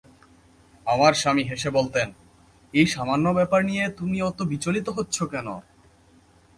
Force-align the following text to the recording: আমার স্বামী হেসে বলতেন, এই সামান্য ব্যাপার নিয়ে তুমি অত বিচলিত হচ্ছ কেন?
আমার 0.87 1.13
স্বামী 1.13 1.43
হেসে 1.43 1.69
বলতেন, 1.69 2.07
এই 2.73 2.87
সামান্য 2.87 3.25
ব্যাপার 3.33 3.61
নিয়ে 3.65 3.85
তুমি 3.89 4.17
অত 4.21 4.39
বিচলিত 4.41 4.87
হচ্ছ 4.89 5.17
কেন? 5.23 5.47